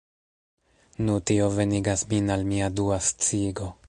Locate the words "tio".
1.31-1.49